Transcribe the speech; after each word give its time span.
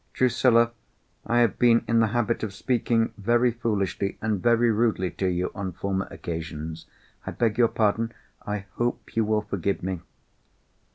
"Drusilla, 0.13 0.71
I 1.27 1.41
have 1.41 1.59
been 1.59 1.85
in 1.87 1.99
the 1.99 2.07
habit 2.07 2.41
of 2.41 2.55
speaking 2.55 3.13
very 3.19 3.51
foolishly 3.51 4.17
and 4.19 4.41
very 4.41 4.71
rudely 4.71 5.11
to 5.11 5.27
you, 5.27 5.51
on 5.53 5.73
former 5.73 6.07
occasions. 6.09 6.87
I 7.27 7.29
beg 7.29 7.59
your 7.59 7.67
pardon. 7.67 8.11
I 8.41 8.65
hope 8.77 9.15
you 9.15 9.23
will 9.23 9.41
forgive 9.41 9.83
me." 9.83 9.99